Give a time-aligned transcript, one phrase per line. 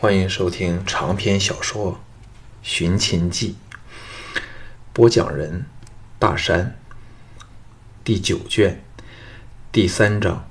[0.00, 1.94] 欢迎收听长篇小说
[2.62, 3.56] 《寻秦记》，
[4.92, 5.66] 播讲人：
[6.20, 6.78] 大山。
[8.04, 8.84] 第九卷
[9.72, 10.48] 第三章：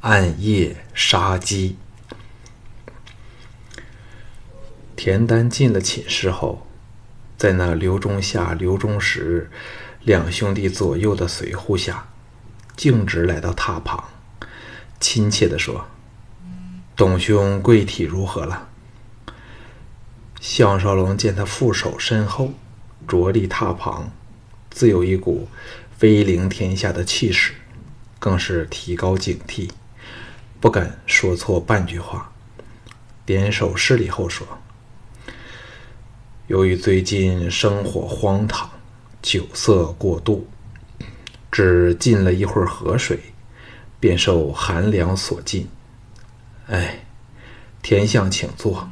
[0.00, 1.76] 暗夜杀机。
[4.96, 6.66] 田丹进了寝室后，
[7.36, 9.50] 在那刘忠夏、刘忠实
[10.00, 12.08] 两兄弟左右的随护下，
[12.74, 14.02] 径直来到榻旁，
[14.98, 15.86] 亲切地说。
[16.96, 18.70] 董兄贵体如何了？
[20.40, 22.54] 项少龙见他负手身后，
[23.06, 24.10] 着立榻旁，
[24.70, 25.46] 自有一股
[26.00, 27.52] 威临天下的气势，
[28.18, 29.68] 更是提高警惕，
[30.58, 32.32] 不敢说错半句话。
[33.26, 34.46] 点首施礼后说
[36.48, 38.70] ：“由于最近生活荒唐，
[39.20, 40.48] 酒色过度，
[41.52, 43.20] 只浸了一会儿河水，
[44.00, 45.68] 便受寒凉所浸。”
[46.68, 47.04] 哎，
[47.80, 48.88] 田相，请坐。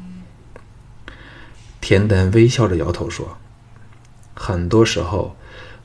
[1.81, 3.37] 田丹微笑着摇头说
[4.33, 5.35] ：“很多时候，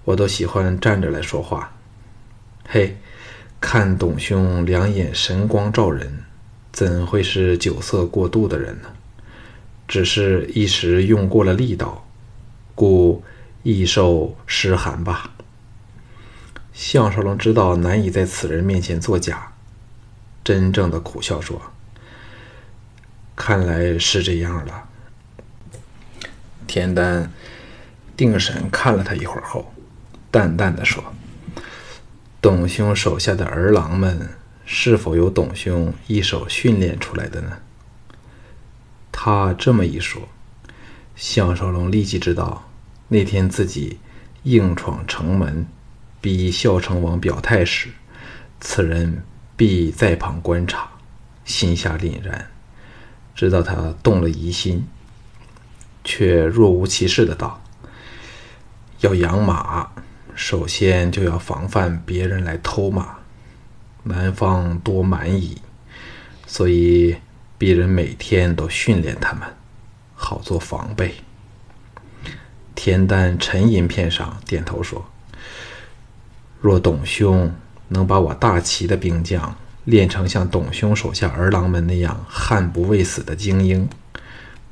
[0.06, 1.74] 我都喜欢站着来说话。
[2.68, 2.96] 嘿，
[3.60, 6.24] 看董兄两眼神光照人，
[6.72, 8.90] 怎会是酒色过度的人呢？
[9.88, 12.08] 只是一时用过了力道，
[12.76, 13.24] 故
[13.64, 15.32] 易受湿寒吧。”
[16.72, 19.52] 项少龙知道难以在此人面前作假，
[20.44, 21.60] 真正的苦笑说。
[23.40, 24.90] 看来是这样了。
[26.68, 27.32] 田丹
[28.18, 29.74] 定神看了他一会儿后，
[30.30, 31.02] 淡淡的说
[32.42, 34.30] ：“董兄手下的儿郎们，
[34.66, 37.60] 是否有董兄一手训练出来的呢？”
[39.10, 40.28] 他这么一说，
[41.16, 42.70] 项少龙立即知道，
[43.08, 44.00] 那天自己
[44.44, 45.66] 硬闯城门，
[46.20, 47.90] 逼孝成王表态时，
[48.60, 49.24] 此人
[49.56, 50.90] 必在旁观察，
[51.46, 52.52] 心下凛然。
[53.40, 54.86] 知道他动了疑心，
[56.04, 57.62] 却若无其事的道
[59.00, 59.92] ：“要养马，
[60.36, 63.20] 首先就要防范别人来偷马。
[64.04, 65.58] 南方多蛮夷，
[66.48, 67.16] 所以
[67.58, 69.48] 鄙人每天都训练他们，
[70.16, 71.16] 好做防备。”
[72.76, 75.06] 田丹沉吟片上，点头说
[76.60, 77.56] ：“若董兄
[77.88, 79.56] 能把我大齐的兵将。”
[79.90, 83.90] 练成像董兄手下儿郎们那样悍不畏死的精英，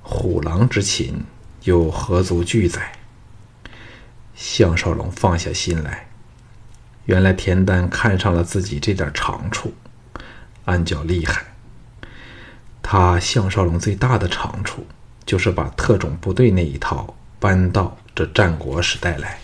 [0.03, 1.23] 虎狼之禽
[1.63, 2.91] 又何足惧哉？
[4.35, 6.07] 项少龙放下心来，
[7.05, 9.73] 原来田丹看上了自己这点长处，
[10.66, 11.44] 暗叫厉害。
[12.84, 14.85] 他项少龙最大的长处，
[15.25, 19.39] 就是把特种部队那一套搬到这战国时代来，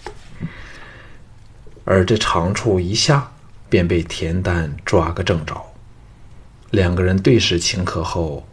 [1.83, 3.32] 而这长处一下。
[3.73, 5.59] 便被田丹抓个正着。
[6.69, 8.47] 两个人对视顷刻后，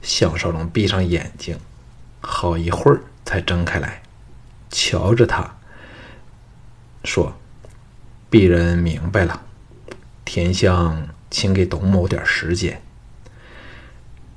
[0.00, 1.58] 项少龙闭上眼睛，
[2.22, 4.00] 好一会儿才睁开来，
[4.70, 5.58] 瞧着他
[7.04, 7.36] 说
[8.32, 9.42] ：“鄙人明白了，
[10.24, 12.80] 田相，请给董某点时间。”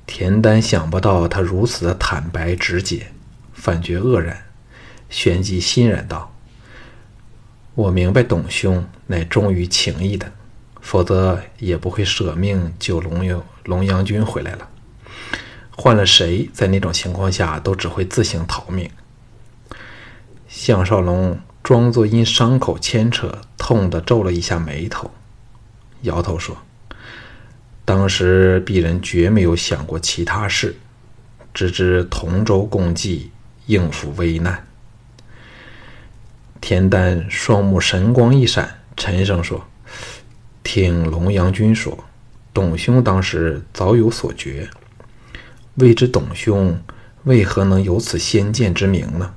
[0.04, 3.10] 田丹想不到他如此的坦白直接，
[3.54, 4.44] 反觉愕然，
[5.08, 6.35] 旋即欣然道。
[7.76, 10.32] 我明白，董兄乃忠于情义的，
[10.80, 14.66] 否则也不会舍命救龙游龙阳君回来了。
[15.76, 18.90] 换了谁，在那种情况下都只会自行逃命。
[20.48, 25.10] 项少龙装作因伤口牵扯痛的皱了一下眉头，
[26.00, 26.56] 摇头说
[27.84, 30.74] ：“当时鄙人绝没有想过其他事，
[31.52, 33.30] 只知同舟共济，
[33.66, 34.66] 应付危难。”
[36.60, 39.64] 田丹双目神光一闪，沉声说
[40.64, 42.04] ：“听龙阳君说，
[42.52, 44.68] 董兄当时早有所觉，
[45.76, 46.80] 未知董兄
[47.24, 49.34] 为何能有此先见之明呢？”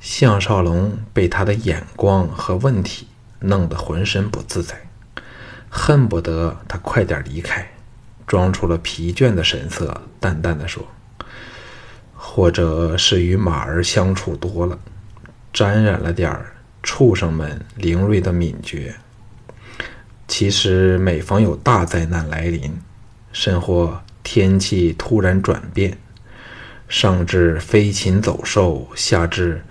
[0.00, 3.06] 项少龙被他的眼光和问题
[3.40, 4.88] 弄得浑身不自在，
[5.68, 7.70] 恨不得他快点离开，
[8.26, 10.86] 装出了疲倦的神色，淡淡的说
[12.16, 14.78] ：“或者是与马儿相处多了。”
[15.52, 18.94] 沾染了点儿畜生们灵锐的敏觉。
[20.26, 22.72] 其实每逢有大灾难来临，
[23.32, 25.98] 甚或天气突然转变，
[26.88, 29.62] 上至飞禽走兽，下至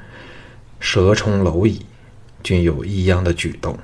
[0.79, 1.85] 蛇虫蝼蚁，
[2.43, 3.79] 均有异样的举动。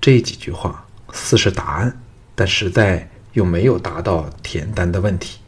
[0.00, 2.00] 这几句话似是答案，
[2.34, 5.40] 但实在又没有答到田丹的问题。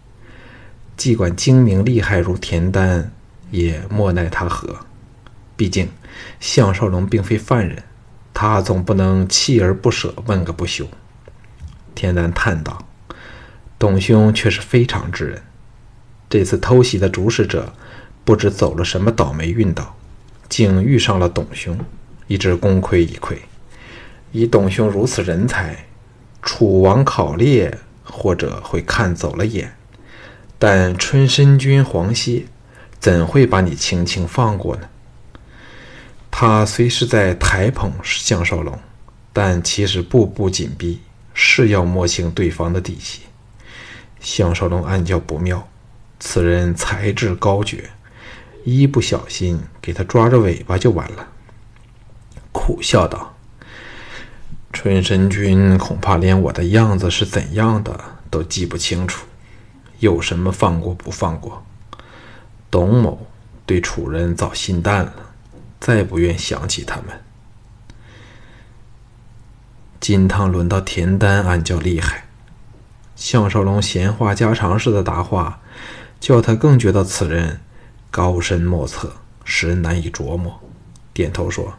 [0.96, 3.10] 尽管精明厉害如田丹，
[3.50, 4.76] 也莫奈他何。
[5.60, 5.90] 毕竟，
[6.40, 7.82] 项少龙并非犯人，
[8.32, 10.88] 他总不能锲而不舍问个不休。
[11.94, 12.82] 田丹叹道
[13.78, 15.42] ：“董兄却是非常之人。
[16.30, 17.74] 这次偷袭的主使者
[18.24, 19.94] 不知走了什么倒霉运道，
[20.48, 21.78] 竟遇上了董兄，
[22.26, 23.36] 以致功亏一篑。
[24.32, 25.84] 以董兄如此人才，
[26.40, 29.76] 楚王考烈或者会看走了眼，
[30.58, 32.46] 但春申君黄歇
[32.98, 34.88] 怎会把你轻轻放过呢？
[36.42, 38.78] 他虽是在抬捧项少龙，
[39.30, 40.98] 但其实步步紧逼，
[41.34, 43.20] 是要摸清对方的底细。
[44.20, 45.68] 项少龙暗叫不妙，
[46.18, 47.90] 此人才智高绝，
[48.64, 51.28] 一不小心给他抓着尾巴就完了。
[52.52, 53.36] 苦笑道。
[54.72, 59.26] 春申君恐怕连我的样子是怎样的都记不清楚，
[59.98, 61.62] 有什么放过不放过？
[62.70, 63.26] 董某
[63.66, 65.14] 对楚人早心淡了，
[65.80, 67.20] 再不愿想起他们。
[69.98, 72.26] 金汤轮到田丹暗叫厉害，
[73.16, 75.60] 项少龙闲话家常似的答话，
[76.20, 77.60] 叫他更觉得此人
[78.10, 80.60] 高深莫测，使人难以琢磨。
[81.12, 81.74] 点头说。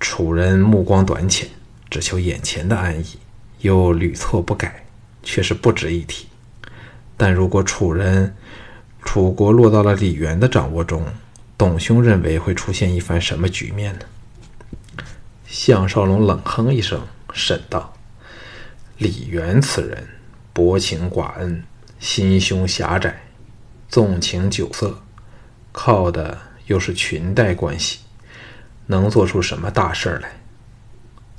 [0.00, 1.48] 楚人目光短浅，
[1.90, 3.18] 只求眼前的安逸，
[3.58, 4.84] 又屡错不改，
[5.24, 6.28] 却是不值一提。
[7.16, 8.36] 但如果楚人
[9.02, 11.04] 楚国落到了李元的掌握中，
[11.58, 14.04] 董兄认为会出现一番什么局面呢？
[15.44, 17.92] 项少龙冷哼一声，审道
[18.96, 20.06] ：“李元此人
[20.52, 21.64] 薄情寡恩，
[21.98, 23.22] 心胸狭窄，
[23.88, 25.02] 纵情酒色，
[25.72, 28.00] 靠的又是裙带关系。”
[28.86, 30.40] 能做出什么大事来？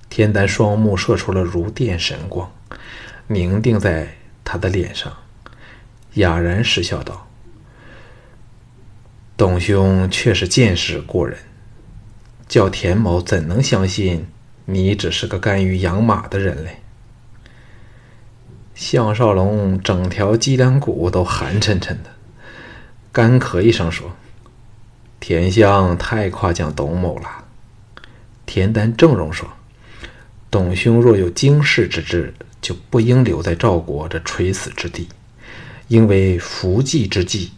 [0.09, 2.51] 天丹双目射出了如电神光，
[3.27, 5.15] 凝定在他的脸上，
[6.15, 7.28] 哑然失笑道
[9.39, 11.37] ：“董兄却是见识过人，
[12.49, 14.27] 叫田某怎能相信
[14.65, 16.81] 你只是个甘于养马的人嘞？”
[18.75, 22.09] 项少龙整条脊梁骨都寒沉沉的，
[23.13, 24.11] 干咳一声说。
[25.21, 27.45] 田相太夸奖董某了。
[28.45, 29.47] 田丹正容说
[30.51, 35.07] ：“董兄若有经世之志，就不应留在赵国这垂死之地，
[35.87, 37.51] 应为伏计之计。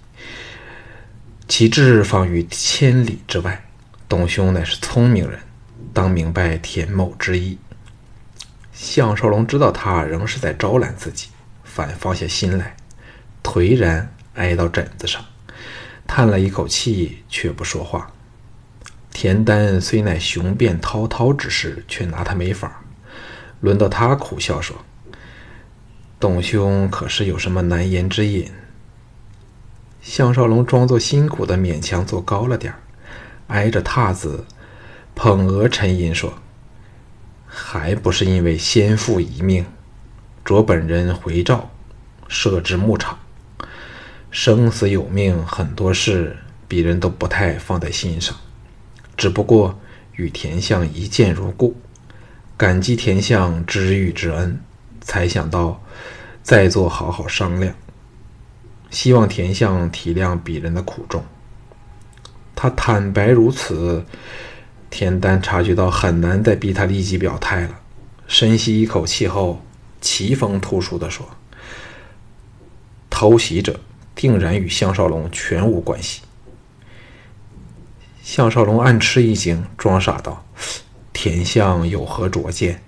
[1.51, 3.65] 其志方于千里之外。
[4.07, 5.38] 董兄乃是聪明人，
[5.94, 7.57] 当明白田某之意。”
[8.71, 11.27] 项少龙知道他仍是在招揽自己，
[11.65, 12.77] 反放下心来，
[13.44, 15.21] 颓然挨到枕子上。
[16.07, 18.13] 叹了一口气，却不说话。
[19.12, 22.81] 田丹虽乃雄辩滔滔之士，却拿他没法。
[23.59, 24.77] 轮到他苦笑说
[26.18, 28.50] ：“董兄可是有什么难言之隐？”
[30.01, 32.74] 项少龙装作辛苦的勉强坐高了点
[33.48, 34.45] 挨着榻子，
[35.13, 36.33] 捧额沉吟说
[37.45, 39.65] ：“还不是因为先父遗命，
[40.44, 41.69] 着本人回赵，
[42.27, 43.19] 设置牧场。”
[44.31, 46.38] 生死有命，很多事
[46.68, 48.36] 鄙人都不太放在心上。
[49.18, 49.77] 只不过
[50.15, 51.75] 与田相一见如故，
[52.57, 54.59] 感激田相知遇之恩，
[55.01, 55.83] 才想到
[56.42, 57.75] 再做好好商量。
[58.91, 61.23] 希望田相体谅鄙人的苦衷。
[62.55, 64.05] 他坦白如此，
[64.91, 67.79] 田丹察觉到很难再逼他立即表态了。
[68.27, 69.59] 深吸一口气后，
[69.99, 71.27] 奇风突出地说
[73.10, 73.79] ：“偷袭者。”
[74.13, 76.21] 定然与项少龙全无关系。
[78.21, 80.45] 项少龙暗吃一惊，装傻道
[81.12, 82.83] ：“田相有何拙见？”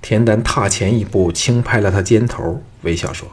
[0.00, 3.28] 田丹踏前一步，轻拍了他肩头，微笑说：“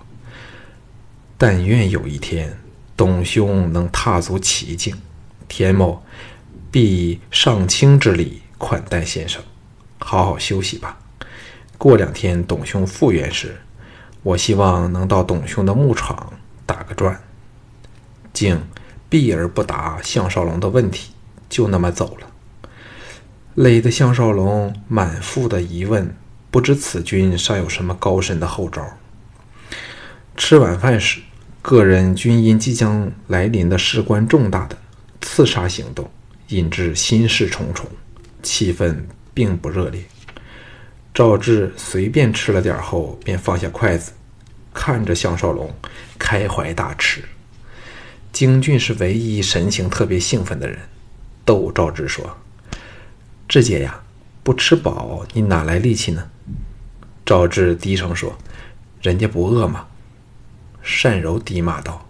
[1.37, 2.57] 但愿有一天，
[2.95, 4.95] 董兄能踏足奇境，
[5.47, 6.03] 田某
[6.71, 9.41] 必以上卿之礼款待先生。
[9.99, 10.97] 好好休息吧。
[11.77, 13.57] 过两天董兄复原时，
[14.23, 16.33] 我希望能到董兄的牧场。”
[16.67, 17.21] 打个转，
[18.33, 18.59] 竟
[19.07, 21.11] 避而不答项少龙的问题，
[21.47, 22.27] 就那么走了，
[23.53, 26.15] 累得项少龙满腹的疑问，
[26.49, 28.83] 不知此君尚有什么高深的后招。
[30.37, 31.21] 吃晚饭时，
[31.61, 34.77] 个人均因即将来临的事关重大的
[35.21, 36.09] 刺杀行动，
[36.49, 37.87] 引致心事重重，
[38.43, 38.97] 气氛
[39.33, 40.03] 并不热烈。
[41.13, 44.11] 赵志随便吃了点后，便放下筷子。
[44.73, 45.73] 看着项少龙，
[46.19, 47.23] 开怀大吃。
[48.33, 50.77] 京俊是唯一神情特别兴奋的人，
[51.45, 52.37] 逗赵志说
[53.47, 54.01] ：“志姐呀，
[54.43, 56.29] 不吃饱你哪来力气呢？”
[57.25, 58.37] 赵志低声说
[59.01, 59.87] ：“人家不饿吗？”
[60.85, 62.07] 单柔低骂道：“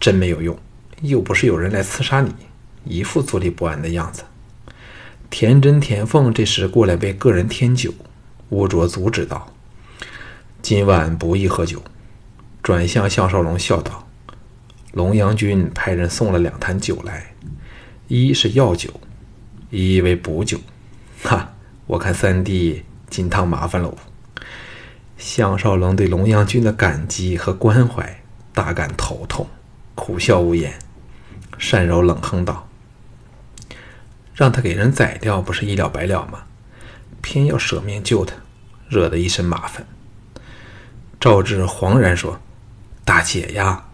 [0.00, 0.58] 真没有用，
[1.02, 2.34] 又不是有人来刺杀你，
[2.84, 4.24] 一副坐立不安的样子。”
[5.30, 7.92] 田真、田凤这时过来为个人添酒，
[8.48, 9.52] 吴卓阻止道。
[10.62, 11.82] 今晚不宜喝酒。”
[12.62, 14.08] 转向项少龙笑道
[14.92, 17.34] ：“龙阳君派人送了两坛酒来，
[18.08, 18.88] 一是药酒，
[19.68, 20.58] 一为补酒。
[21.22, 21.52] 哈，
[21.86, 23.94] 我看三弟金汤麻烦喽。”
[25.16, 29.46] 项少龙对龙阳君的感激和关怀大感头痛，
[29.94, 30.78] 苦笑无言。
[31.70, 32.68] 单柔冷哼道
[34.34, 36.44] ：“让他给人宰掉，不是一了百了吗？
[37.20, 38.34] 偏要舍命救他，
[38.88, 39.86] 惹得一身麻烦。”
[41.20, 42.40] 赵志惶然说。
[43.06, 43.84] 大姐呀，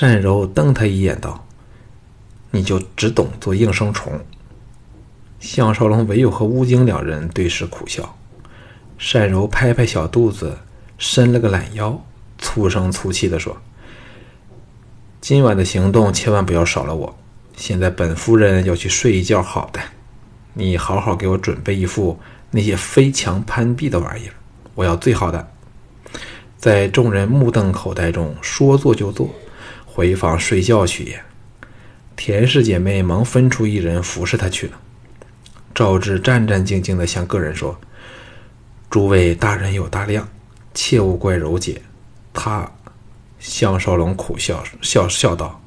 [0.00, 1.46] 单柔瞪他一眼，道
[2.50, 4.20] ：“你就只懂做应声虫。”
[5.38, 8.18] 项少龙唯有和乌京两人对视苦笑。
[8.98, 10.58] 单柔拍拍小肚子，
[10.98, 12.02] 伸了个懒腰，
[12.38, 13.56] 粗声粗气地说
[15.20, 17.18] ：“今晚的行动千万不要少了我。
[17.56, 19.80] 现在本夫人要去睡一觉好的，
[20.54, 22.18] 你好好给我准备一副
[22.50, 24.34] 那些飞墙攀壁的玩意儿，
[24.74, 25.48] 我要最好的。”
[26.56, 29.30] 在众人目瞪口呆中，说做就做，
[29.84, 31.22] 回房睡觉去也。
[32.16, 34.72] 田氏姐妹忙分出一人服侍他去了。
[35.74, 37.78] 赵志战战兢兢地向个人说
[38.96, 40.26] ：“诸位大人有大量，
[40.72, 41.82] 切勿怪柔姐。”
[42.32, 42.66] 他，
[43.38, 45.60] 项少龙苦笑笑笑道：“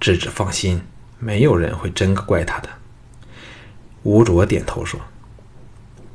[0.00, 0.80] 智智放心，
[1.18, 2.68] 没有人会真怪他的。”
[4.02, 4.98] 吴卓点头说：“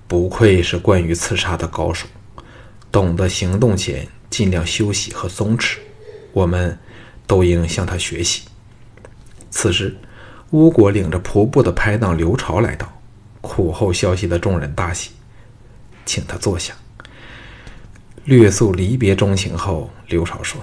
[0.09, 2.07] 不愧是关于刺杀的高手。”
[2.91, 5.77] 懂得行动前尽量休息和松弛，
[6.33, 6.75] 我们
[7.27, 8.41] 都应向他学习。
[9.51, 9.95] 此时，
[10.49, 12.91] 吴国领着仆部的拍档刘朝来到，
[13.39, 15.11] 苦候消息的众人大喜，
[16.09, 16.73] 请他坐下。
[18.25, 20.59] 略诉离别衷情后，刘朝说：“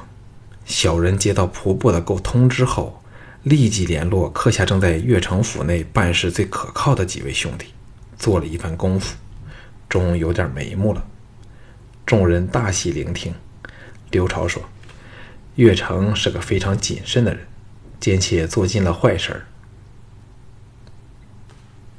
[0.66, 3.00] 小人接到仆部的沟通知后，
[3.44, 7.66] 立即联络刻下正在越城府内办事最可靠的几位兄弟，
[8.18, 9.14] 做了一番功夫，
[9.88, 11.06] 终有点眉目了。”
[12.04, 13.32] 众人大喜聆听。
[14.10, 14.60] 刘朝说
[15.54, 17.46] ：“岳城是个非常谨慎的人，
[18.00, 19.46] 兼且做尽了坏事儿，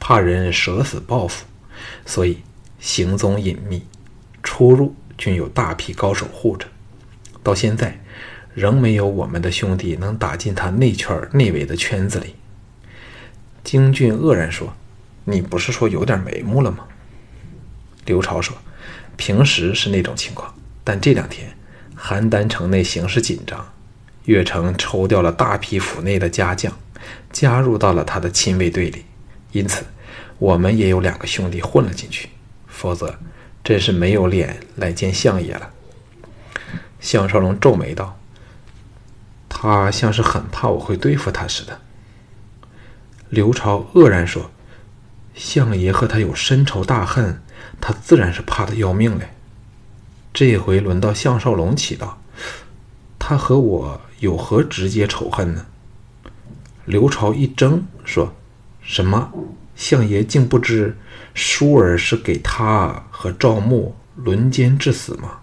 [0.01, 1.45] 怕人舍死报复，
[2.05, 2.39] 所以
[2.79, 3.83] 行踪隐秘，
[4.43, 6.67] 出入均有大批高手护着。
[7.43, 7.99] 到现在，
[8.53, 12.35] 仍没有我们的兄弟能打进他内圈内围的圈子里。”
[13.63, 14.73] 京俊愕然说
[15.25, 16.85] ：“你不是说有点眉目了吗？”
[18.05, 18.57] 刘朝说。
[19.19, 20.53] 平时是那种情况，
[20.83, 21.51] 但这两天
[21.97, 23.67] 邯郸城内形势紧张，
[24.25, 26.71] 越城抽调了大批府内的家将，
[27.33, 29.05] 加入到了他的亲卫队里，
[29.53, 29.83] 因此
[30.37, 32.29] 我们也有两个兄弟混了进去，
[32.77, 33.17] 否则
[33.63, 35.73] 真是没有脸来见相爷了。
[36.99, 38.19] 项少龙皱眉道
[39.49, 41.81] ：“他像是很怕我会对付他似的。”
[43.29, 44.51] 刘超愕然说
[45.33, 47.41] ：“相爷和他有深仇大恨。”
[47.81, 49.29] 他自然是怕的要命嘞。
[50.33, 52.21] 这回轮到项少龙起道，
[53.17, 55.65] 他和我有何直接仇恨呢？
[56.85, 58.33] 刘超一怔，说
[58.81, 59.31] ：“什么？
[59.77, 60.97] 相爷竟不知
[61.33, 65.39] 舒儿是给他和赵牧轮奸致死吗？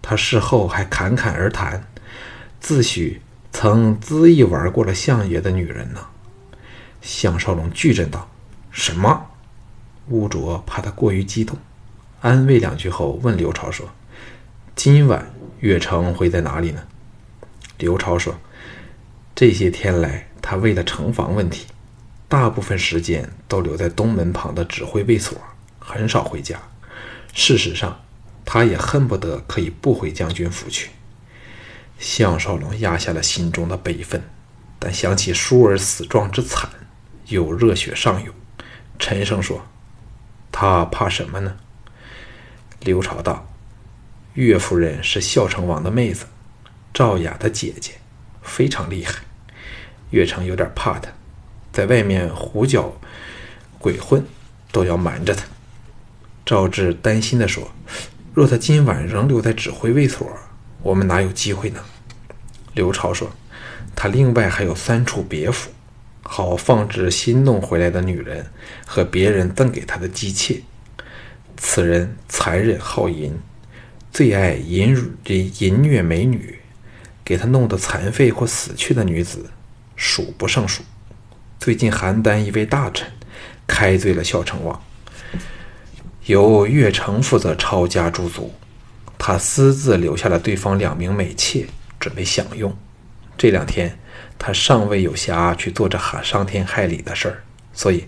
[0.00, 1.86] 他事后还侃侃而谈，
[2.60, 3.18] 自诩
[3.52, 6.00] 曾恣意玩过了相爷的女人呢。”
[7.02, 8.30] 项少龙巨震道
[8.70, 9.26] ：“什么？”
[10.08, 11.58] 乌卓怕他过于激动，
[12.20, 13.88] 安慰两句后问刘超说
[14.76, 16.82] ：“今晚月城会在哪里呢？”
[17.78, 18.38] 刘超说
[19.34, 21.66] ：“这些天来，他为了城防问题，
[22.34, 25.40] 大部分时间都留在东门旁的指挥卫所，
[25.78, 26.60] 很少回家。
[27.32, 28.00] 事实上，
[28.44, 30.90] 他也恨不得可以不回将军府去。”
[31.96, 34.20] 项少龙压下了心中的悲愤，
[34.80, 36.68] 但想起舒儿死状之惨，
[37.28, 38.34] 又热血上涌，
[38.98, 39.64] 沉声说。
[40.50, 41.56] 他怕什么呢？
[42.80, 43.46] 刘朝道
[44.34, 46.26] ：“岳夫人是孝成王的妹子，
[46.92, 47.92] 赵雅的姐姐，
[48.42, 49.22] 非常厉害。
[50.10, 51.12] 岳成有点怕她，
[51.74, 52.90] 在外面胡搅
[53.78, 54.24] 鬼混，
[54.72, 55.44] 都要瞒着他。”
[56.46, 57.72] 赵志担心地说
[58.32, 60.26] ：“若他今晚仍留在指挥卫所，
[60.82, 61.80] 我们哪有机会呢？”
[62.74, 63.30] 刘朝说
[63.96, 65.70] ：“他另外还有三处别府。”
[66.26, 68.46] 好放置新弄回来的女人
[68.86, 70.58] 和别人赠给他的姬妾。
[71.54, 73.38] 此人残忍好淫，
[74.10, 74.96] 最爱淫
[75.58, 76.58] 淫虐美女，
[77.22, 79.50] 给他弄得残废或死去的女子
[79.96, 80.82] 数不胜数。
[81.64, 83.10] 最近邯郸一位大臣
[83.66, 84.78] 开罪了孝成王，
[86.26, 88.52] 由岳城负责抄家诛族，
[89.16, 91.64] 他私自留下了对方两名美妾，
[91.98, 92.76] 准备享用。
[93.38, 93.98] 这两天。
[94.38, 97.42] 他尚未有暇去做这哈伤天害理的事儿，
[97.72, 98.04] 所以，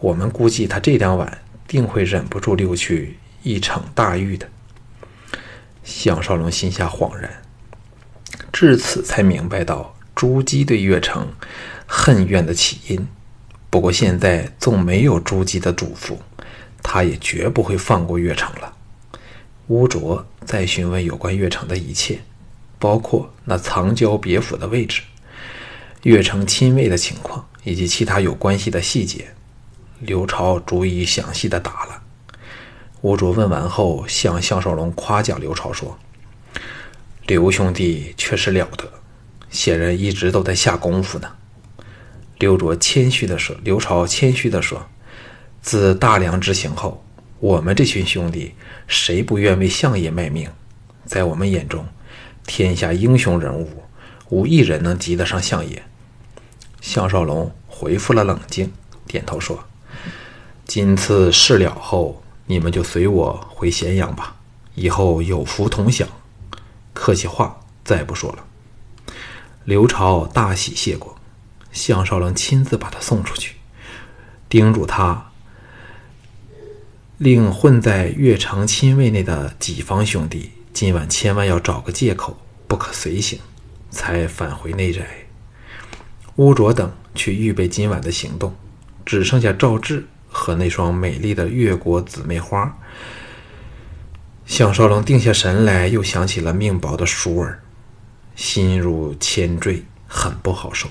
[0.00, 4.48] 我们估计他这两晚定会忍不住溜去一场大狱的。
[5.84, 7.30] 项少龙心下恍然，
[8.52, 11.28] 至此才明白到朱姬对岳城
[11.86, 13.06] 恨怨的起因。
[13.70, 16.16] 不过现在纵没有朱姬的嘱咐，
[16.82, 18.72] 他也绝不会放过岳城了。
[19.68, 22.20] 乌卓再询问有关岳城的一切，
[22.78, 25.02] 包括那藏娇别府的位置、
[26.04, 29.34] 岳城亲卫的情况以及其他有关系的细节。
[29.98, 32.02] 刘朝逐一详细的答了。
[33.02, 35.98] 吴卓问完后，向项少龙夸奖刘朝说
[37.26, 38.90] ：“刘兄弟确实了得，
[39.50, 41.28] 显然一直都在下功夫呢。”
[42.38, 44.86] 刘卓谦虚的说：“刘朝谦虚的说，
[45.62, 47.04] 自大梁之行后，
[47.38, 48.54] 我们这群兄弟
[48.86, 50.50] 谁不愿为相爷卖命？
[51.04, 51.86] 在我们眼中，
[52.46, 53.82] 天下英雄人物
[54.28, 55.82] 无一人能及得上相爷。”
[56.80, 58.72] 项少龙回复了冷静，
[59.06, 59.64] 点头说
[60.66, 64.36] ：“今次事了后。”你们就随我回咸阳吧，
[64.76, 66.08] 以后有福同享。
[66.94, 68.44] 客气话再不说了。
[69.64, 71.18] 刘朝大喜谢过，
[71.76, 73.56] 项少龙亲自把他送出去，
[74.48, 75.30] 叮嘱他，
[77.18, 83.38] 令混在岳城亲卫内的己方兄弟今晚千万要找个借口不可随行，
[83.90, 85.06] 才返回内宅。
[86.36, 88.56] 乌卓等去预备今晚的行动，
[89.04, 90.06] 只剩下赵志。
[90.38, 92.76] 和那双美丽的越国姊妹花，
[94.44, 97.62] 项少龙定下神来，又想起了命薄的舒儿，
[98.34, 100.90] 心如铅坠，很不好受。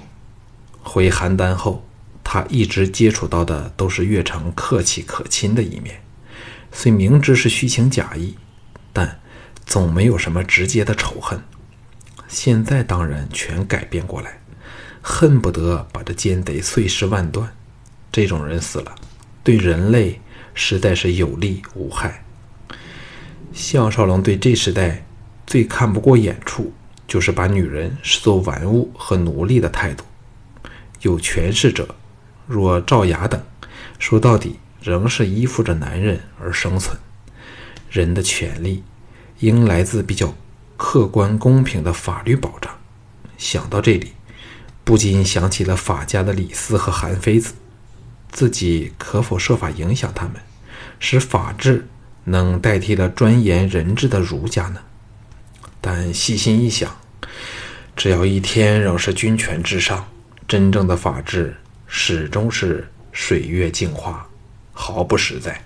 [0.87, 1.83] 回邯郸后，
[2.23, 5.99] 他一直接触到的都是岳城客气可亲的一面，
[6.71, 8.35] 虽明知是虚情假意，
[8.93, 9.19] 但
[9.65, 11.41] 总没有什么直接的仇恨。
[12.27, 14.39] 现在当然全改变过来，
[15.01, 17.51] 恨不得把这奸贼碎尸万段。
[18.11, 18.95] 这种人死了。
[19.43, 20.21] 对人类
[20.53, 22.23] 实在是有利无害。
[23.51, 25.05] 项少龙对这时代
[25.45, 26.71] 最看不过眼处，
[27.07, 30.03] 就是把女人视作玩物和奴隶的态度。
[31.05, 31.87] 有权势者，
[32.47, 33.39] 若赵雅等，
[33.99, 36.97] 说到底仍是依附着男人而生存。
[37.91, 38.83] 人的权利
[39.37, 40.33] 应来自比较
[40.75, 42.75] 客观公平的法律保障。
[43.37, 44.13] 想到这里，
[44.83, 47.53] 不禁想起了法家的李斯和韩非子。
[48.31, 50.33] 自己可否设法影响他们，
[50.99, 51.87] 使法治
[52.23, 54.81] 能代替了专研人治的儒家呢？
[55.79, 56.97] 但细心一想，
[57.95, 60.07] 只要一天仍是君权至上，
[60.47, 61.55] 真正的法治
[61.87, 64.23] 始终是水月镜花，
[64.73, 65.59] 毫不实在。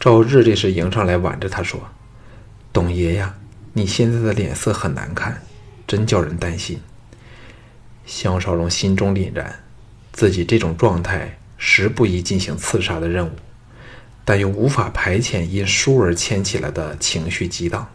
[0.00, 1.80] 赵志这时迎上来挽着他说
[2.72, 3.34] ：“董爷呀，
[3.72, 5.40] 你现在的脸色很难看，
[5.86, 6.80] 真叫人担心。”
[8.04, 9.60] 项少龙心中凛然。
[10.12, 13.30] 自己这种状态实不宜进行刺杀的任务，
[14.24, 17.88] 但又无法排遣因疏而牵起来的情绪激荡，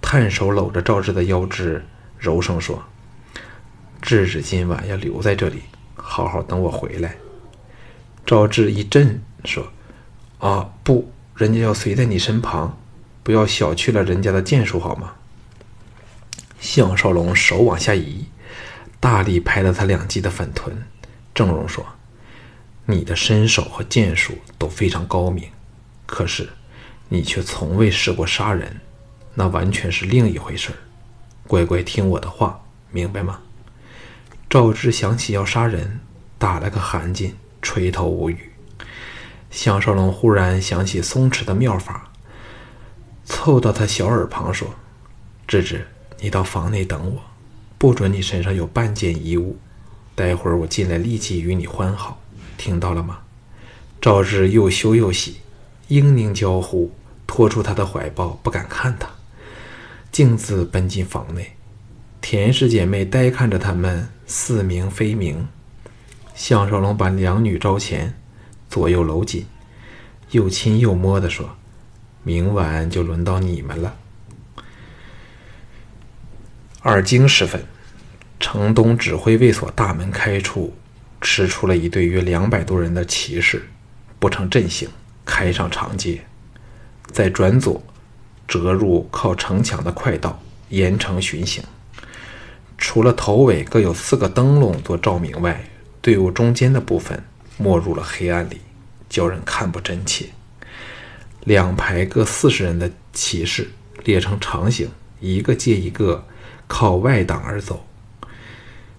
[0.00, 1.84] 探手搂着赵志的腰肢，
[2.18, 2.82] 柔声说
[4.06, 5.64] ：“志志今晚要留在这里，
[5.96, 7.16] 好好等我回来。”
[8.24, 9.66] 赵志一震，说
[10.38, 12.78] ：“啊，不，人家要随在你身旁，
[13.24, 15.14] 不要小觑了人家的剑术，好吗？”
[16.60, 18.26] 项少龙手往下移，
[19.00, 20.84] 大力拍了他两记的粉臀。
[21.34, 21.84] 郑荣说
[22.86, 25.50] ：“你的身手和剑术都非常高明，
[26.06, 26.48] 可是
[27.08, 28.80] 你却从未试过杀人，
[29.34, 30.70] 那完全是另一回事
[31.48, 33.40] 乖乖听我的话，明白吗？”
[34.48, 36.00] 赵志想起要杀人，
[36.38, 38.38] 打了个寒噤，垂头无语。
[39.50, 42.10] 项少龙忽然想起松弛的妙法，
[43.24, 44.72] 凑到他小耳旁说
[45.48, 45.86] ：“志志，
[46.20, 47.20] 你到房内等我，
[47.76, 49.58] 不准你身上有半件衣物。”
[50.14, 52.22] 待会儿我进来立即与你欢好，
[52.56, 53.18] 听到了吗？
[54.00, 55.40] 赵志又羞又喜，
[55.88, 56.92] 嘤咛娇呼，
[57.26, 59.10] 拖出他的怀抱，不敢看他，
[60.12, 61.56] 径自奔进房内。
[62.20, 65.48] 田氏姐妹呆看着他们似明非明。
[66.34, 68.14] 项少龙把两女招前，
[68.68, 69.46] 左右搂紧，
[70.32, 71.56] 又亲又摸的说
[72.22, 73.96] ：“明晚就轮到你们了。”
[76.82, 77.64] 二更时分。
[78.38, 80.76] 城东指挥卫所大门开处，
[81.22, 83.66] 驰出了一队约两百多人的骑士，
[84.18, 84.86] 不成阵型，
[85.24, 86.22] 开上长街，
[87.10, 87.82] 再转左，
[88.46, 91.64] 折入靠城墙的快道，沿城巡行。
[92.96, 95.68] 除了头尾各有四个灯笼做照明外，
[96.00, 97.22] 队伍中间的部分
[97.58, 98.58] 没入了黑暗里，
[99.10, 100.30] 叫人看不真切。
[101.44, 103.68] 两排各四十人的骑士
[104.02, 104.88] 列成长形，
[105.20, 106.24] 一个接一个，
[106.66, 107.84] 靠外挡而走。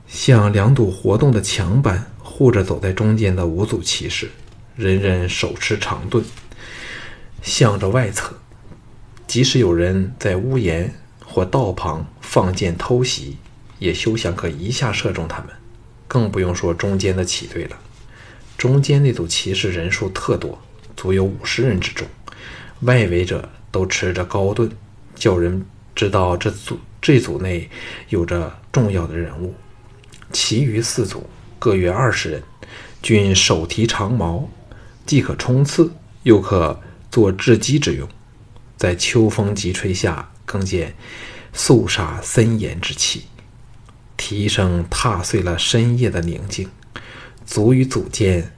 [0.07, 4.29] 像两堵活动的墙般护着走在中间的五组骑士，
[4.75, 6.23] 人人手持长盾，
[7.41, 8.35] 向着外侧。
[9.25, 10.93] 即使有人在屋檐
[11.25, 13.37] 或道旁放箭偷袭，
[13.79, 15.49] 也休想可一下射中他们，
[16.07, 17.77] 更不用说中间的骑队了。
[18.57, 20.59] 中间那组骑士人数特多，
[20.95, 22.07] 足有五十人之众，
[22.81, 24.69] 外围者都持着高盾，
[25.15, 25.63] 叫人
[25.95, 27.69] 知道这组这组内
[28.09, 29.53] 有着重要的人物。
[30.33, 32.43] 其余四组各约二十人，
[33.01, 34.49] 均手提长矛，
[35.05, 35.91] 既可冲刺，
[36.23, 38.09] 又可做制击之用。
[38.75, 40.95] 在秋风急吹下，更见
[41.53, 43.23] 肃杀森严之气。
[44.17, 46.67] 蹄声踏碎了深夜的宁静。
[47.45, 48.51] 足与组间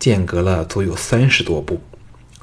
[0.00, 1.80] 间隔了足有三十多步，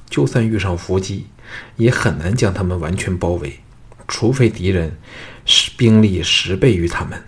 [0.09, 1.27] 就算遇上伏击，
[1.75, 3.59] 也很难将他们完全包围，
[4.07, 4.97] 除非敌人
[5.45, 7.21] 是兵力十倍于他们。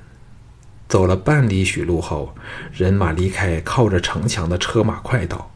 [0.87, 2.35] 走了半里许路后，
[2.71, 5.51] 人马离开靠着城墙的车马快道，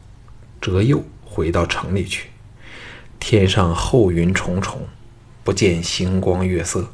[0.60, 2.28] 折右回到城里去。
[3.20, 4.86] 天上厚云重重，
[5.44, 6.92] 不见星光月色，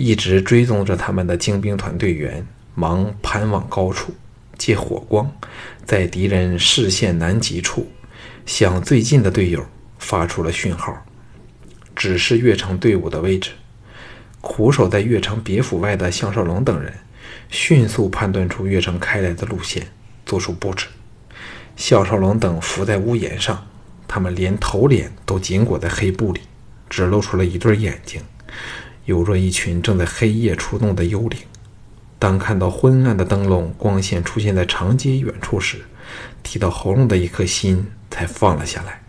[0.00, 4.14] 一直追踪着他们的精兵团队员，忙攀往高处。
[4.56, 5.28] 借火光，
[5.84, 7.90] 在敌人视线难及处，
[8.46, 9.66] 向最近的队友
[9.98, 11.04] 发出了讯号，
[11.96, 13.50] 指示越城队伍的位置。
[14.40, 16.92] 苦守在越城别府外的项少龙等人，
[17.50, 19.88] 迅速判断出越城开来的路线，
[20.24, 20.86] 做出布置。
[21.74, 23.66] 项少龙等伏在屋檐上，
[24.06, 26.42] 他们连头脸都紧裹在黑布里，
[26.88, 28.22] 只露出了一对眼睛，
[29.08, 31.40] 有若一群正在黑夜出动的幽灵。
[32.18, 35.78] 当看到昏暗的灯笼光线出现在长街远处时，
[36.42, 39.02] 提到喉咙的一颗心才放了下来。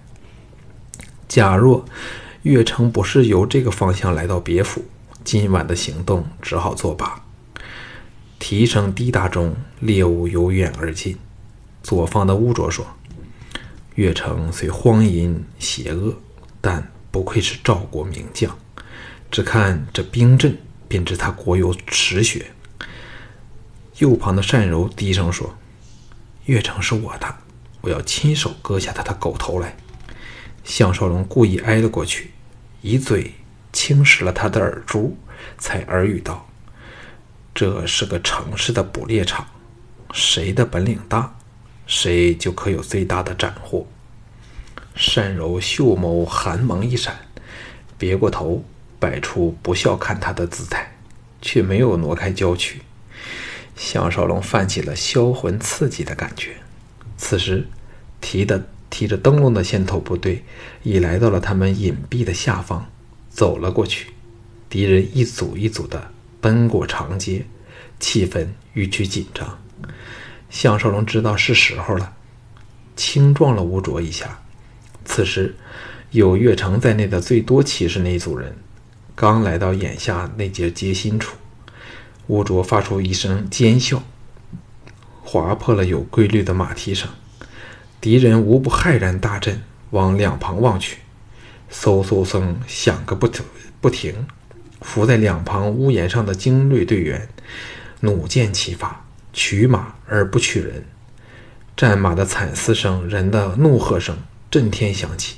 [1.27, 1.83] 假若
[2.43, 4.85] 岳城不是由这个方向来到别府，
[5.25, 7.21] 今晚的行动只好作罢。
[8.39, 11.17] 蹄声滴答中，猎物由远而近。
[11.83, 12.87] 左方的乌卓说
[13.95, 16.15] ：“岳城虽荒淫邪恶，
[16.61, 18.57] 但不愧是赵国名将。
[19.31, 22.51] 只看这兵阵，便知他国有实学。”
[23.99, 25.57] 右旁的单柔低声说
[26.45, 27.35] ：“月城是我的，
[27.81, 29.75] 我要亲手割下他的狗头来。”
[30.63, 32.31] 项少龙故意挨了过去，
[32.81, 33.33] 一嘴
[33.73, 35.17] 轻蚀了他的耳珠，
[35.57, 36.47] 才耳语道
[37.55, 39.47] ：“这是个城市的捕猎场，
[40.13, 41.35] 谁的本领大，
[41.87, 43.87] 谁就可有最大的斩获。”
[45.15, 47.17] 单柔秀眸寒芒一闪，
[47.97, 48.63] 别过头，
[48.99, 50.91] 摆出不笑看他的姿态，
[51.41, 52.81] 却没有挪开娇躯。
[53.75, 56.57] 项少龙泛起了销魂刺激的感觉。
[57.17, 57.67] 此时，
[58.19, 60.43] 提的提着灯笼的先头部队
[60.83, 62.89] 已来到了他们隐蔽的下方，
[63.29, 64.07] 走了过去。
[64.69, 67.45] 敌人一组一组的奔过长街，
[67.99, 69.57] 气氛愈趋紧张。
[70.49, 72.13] 项少龙知道是时候了，
[72.95, 74.39] 轻撞了吴卓一下。
[75.05, 75.55] 此时，
[76.11, 78.55] 有岳城在内的最多骑士那一组人，
[79.21, 81.35] 刚来到眼下那节街心处。
[82.27, 84.01] 吴卓发出一声尖笑，
[85.21, 87.09] 划破了有规律的马蹄声。
[87.99, 90.99] 敌人无不骇然大震，往两旁望去，
[91.69, 93.43] 嗖嗖声响个不停
[93.81, 94.25] 不停。
[94.79, 97.27] 伏在两旁屋檐上的精锐队员，
[97.99, 100.85] 弩箭齐发，取马而不取人。
[101.75, 104.17] 战马的惨嘶声，人的怒喝声，
[104.49, 105.35] 震天响起。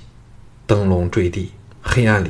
[0.68, 2.30] 灯笼坠地，黑暗里，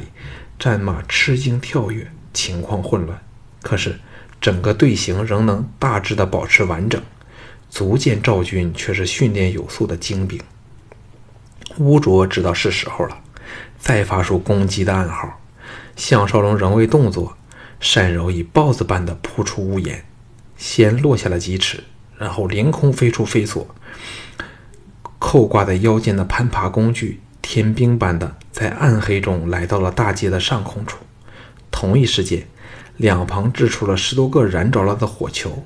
[0.62, 3.20] 战马吃惊跳跃，情况混乱。
[3.62, 4.00] 可是。
[4.40, 7.00] 整个队形仍能大致的保持完整，
[7.70, 10.42] 足见赵军却是训练有素的精兵。
[11.78, 13.22] 乌卓知道是时候了，
[13.78, 15.40] 再发出攻击的暗号。
[15.96, 17.38] 项少龙仍未动作，
[17.94, 20.04] 单柔以豹子般的扑出屋檐，
[20.58, 21.84] 先落下了几尺，
[22.18, 23.68] 然后凌空飞出飞索，
[25.20, 27.22] 扣挂在腰间的攀爬工具
[27.54, 31.00] 天兵般的在暗黑中来到了大街的上空处。
[31.70, 32.48] 同一时间。
[32.96, 35.66] 两旁掷出了十多个燃着了的火球，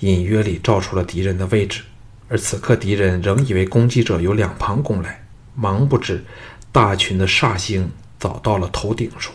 [0.00, 1.82] 隐约里照出了敌人的位置。
[2.28, 6.24] 而此刻敌人仍以为攻击者由两旁攻来，忙不知
[6.72, 9.32] 大群的煞星早到了头顶处。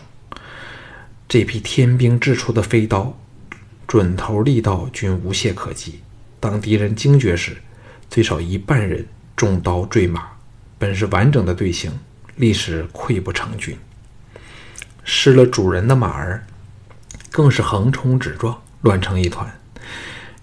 [1.26, 3.16] 这批天兵掷出的飞刀，
[3.86, 6.00] 准头力道均无懈可击。
[6.38, 7.56] 当敌人惊觉时，
[8.10, 10.37] 最少一半人中刀坠马。
[10.78, 11.92] 本是完整的队形，
[12.36, 13.76] 立时溃不成军。
[15.04, 16.44] 失了主人的马儿。
[17.30, 19.46] 更是横冲直撞，乱成一团。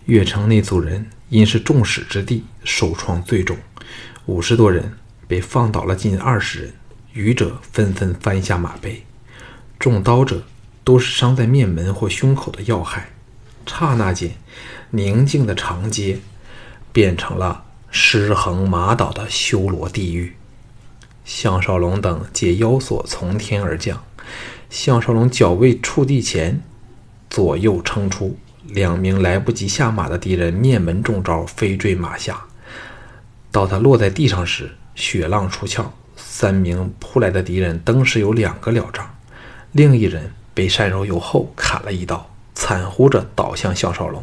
[0.05, 3.57] 越城那组人因是众矢之的，受创最重，
[4.27, 4.93] 五十多人
[5.27, 6.73] 被放倒了近二十人，
[7.13, 9.03] 余者纷纷翻下马背。
[9.79, 10.45] 中刀者
[10.83, 13.09] 都是伤在面门或胸口的要害。
[13.65, 14.35] 刹那间，
[14.91, 16.19] 宁静的长街
[16.93, 17.64] 变成了
[17.97, 20.35] 尸横马倒的修罗地狱。
[21.23, 24.03] 项少龙等借妖索从天而降，
[24.69, 26.61] 项少龙脚未触地前，
[27.29, 32.43] 左右撑出，两名来不及下马的敌人面门中招，飞坠马下。
[33.49, 39.09] 到他落在地上时，血浪出鞘，三名扑来的敌人登时有两个了账，
[39.71, 44.21] 另一人被单柔由后砍了一刀，惨呼着倒向项少龙。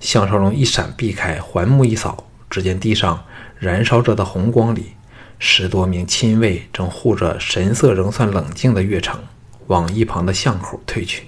[0.00, 3.24] 项少龙一闪避开，环目一扫，只见地上
[3.58, 4.94] 燃烧着的红光里，
[5.38, 9.20] 十多名亲卫正护着神色仍算冷静的岳成，
[9.66, 11.24] 往一旁的巷口退去。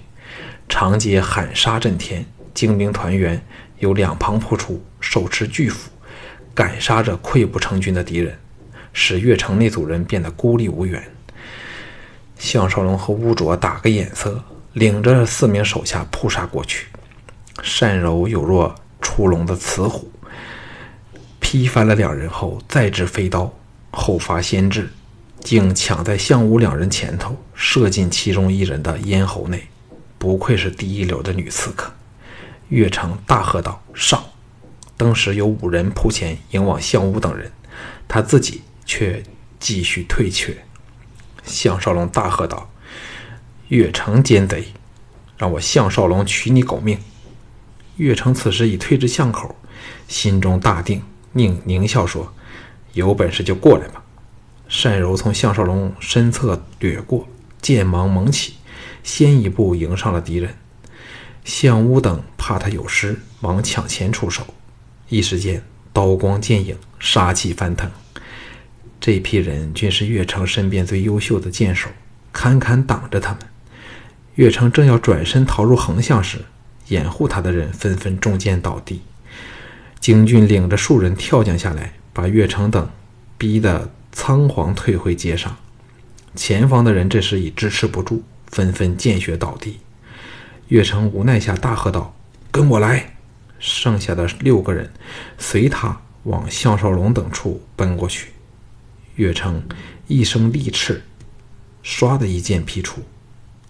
[0.69, 3.43] 长街喊杀震天，精兵团员
[3.79, 5.91] 由两旁扑出，手持巨斧。
[6.55, 8.37] 赶杀着溃不成军的敌人，
[8.93, 11.03] 使岳城那组人变得孤立无援。
[12.37, 16.89] 项少龙和乌卓打个眼色，领着四名手下扑杀过去。
[17.81, 20.11] 单柔有若出笼的雌虎，
[21.51, 23.51] 劈翻了两人后，再掷飞刀，
[23.91, 24.91] 后发先至，
[25.41, 29.67] 竟抢在项武两人前头，射进其中一人的咽喉内。
[30.19, 31.91] 不愧是第一流的女刺客。
[32.69, 34.23] 岳城大喝道：“上！”
[34.99, 37.51] 当时有五人扑前迎往项武等人，
[38.07, 39.23] 他自己却
[39.59, 40.55] 继续退却。
[41.45, 42.71] 项少龙大喝道
[43.69, 44.67] ：“岳城奸贼，
[45.39, 46.99] 让我项少龙取你狗命！”
[47.97, 49.57] 岳城此时已退至巷口，
[50.09, 51.03] 心中大定，
[51.35, 52.33] 狞狞笑说
[52.95, 54.03] ：“有本事就过来吧！”
[54.83, 57.27] 单柔从项少龙身侧掠过，
[57.61, 58.55] 剑芒猛起，
[59.03, 60.55] 先一步迎上了敌人。
[61.45, 64.47] 项武等怕他有失，忙抢前出手。
[65.09, 65.63] 一时间，
[65.93, 67.91] 刀光剑影，杀气翻腾。
[69.01, 71.89] 这批人均是岳城身边最优秀的剑手，
[72.33, 73.41] 堪堪挡着他们。
[74.35, 76.41] 岳城正要转身逃入横巷时，
[76.89, 79.01] 掩护他的人纷纷中箭倒地。
[80.01, 82.89] 京俊领着数人跳将下来，把岳城等
[83.37, 85.57] 逼得仓皇退回街上。
[86.35, 89.81] 前方的人这时已支持不住，纷纷见血倒地。
[90.69, 92.15] 岳城无奈下大喝道
[92.53, 93.17] ：“跟我来！”
[93.59, 94.89] 剩下的六个人
[95.37, 98.29] 随他往项少龙等处奔过去。
[99.17, 99.61] 岳成
[100.07, 101.03] 一声利斥，
[101.83, 103.03] 唰的一剑劈出，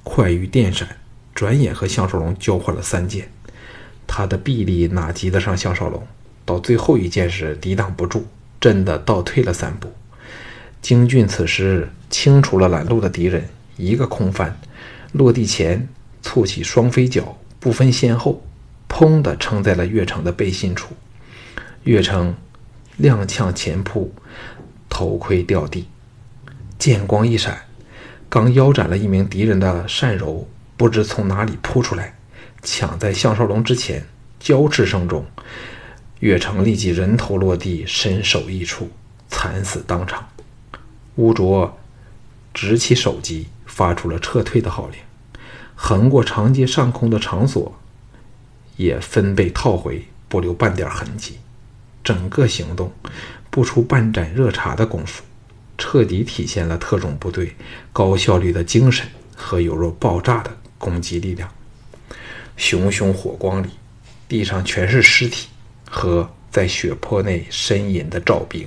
[0.03, 0.99] 快于电闪，
[1.35, 3.31] 转眼和项少龙交换了三剑。
[4.07, 6.07] 他的臂力哪及得上项少龙？
[6.49, 8.25] 到最后一剑时抵挡不住，
[8.59, 9.93] 震得倒退了三步。
[10.81, 14.59] 京俊此时清除了拦路的敌人，一个空翻，
[15.13, 15.87] 落地前
[16.23, 18.43] 簇起双飞脚，不分先后。
[18.89, 20.95] 砰的撑在了岳城的背心处，
[21.85, 22.35] 岳城
[22.99, 24.11] 踉跄前扑，
[24.89, 25.87] 头盔掉地，
[26.79, 27.67] 剑光一闪，
[28.31, 32.15] 刚腰斩了一名敌人的单柔不知从哪里扑出来，
[32.63, 34.03] 抢在项少龙之前，
[34.41, 35.23] 交翅声中，
[36.21, 38.91] 岳城立即人头落地，身首异处，
[39.29, 40.29] 惨死当场。
[41.17, 41.79] 乌卓
[42.53, 44.99] 执起手机，发出了撤退的号令，
[45.75, 47.75] 横过长街上空的场所。
[48.77, 51.39] 也分被套回，不留半点痕迹。
[52.05, 52.93] 整个行动
[53.51, 55.25] 不出半盏热茶的功夫，
[55.77, 57.57] 彻底体现了特种部队
[57.93, 61.49] 高效率的精神和犹如爆炸的攻击力量。
[62.57, 63.71] 熊熊火光里，
[64.29, 65.49] 地上全是尸体
[65.91, 68.67] 和在血泊内呻吟的赵兵。